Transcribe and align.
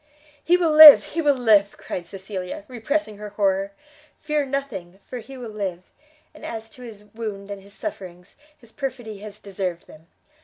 "He 0.43 0.57
will 0.57 0.71
live, 0.71 1.03
he 1.13 1.21
will 1.21 1.37
live!" 1.37 1.77
cried 1.77 2.07
Cecilia, 2.07 2.65
repressing 2.67 3.19
her 3.19 3.29
horror, 3.29 3.71
"fear 4.19 4.47
nothing, 4.47 4.99
for 5.05 5.19
he 5.19 5.37
will 5.37 5.51
live; 5.51 5.83
and 6.33 6.43
as 6.43 6.71
to 6.71 6.81
his 6.81 7.03
wound 7.13 7.51
and 7.51 7.61
his 7.61 7.73
sufferings, 7.73 8.35
his 8.57 8.71
perfidy 8.71 9.19
has 9.19 9.37
deserved 9.37 9.85
them. 9.85 10.07